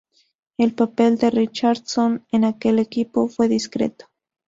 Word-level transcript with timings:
El 0.57 0.73
papel 0.73 1.19
de 1.19 1.29
Richardson 1.29 2.25
en 2.31 2.43
aquel 2.43 2.79
equipo 2.79 3.27
fue 3.27 3.47
discreto. 3.47 4.07